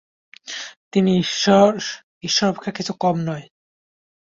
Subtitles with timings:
[0.91, 1.77] তিনি ঈশ্বর,
[2.23, 3.41] ঈশ্বর অপেক্ষা কিছু কম নন।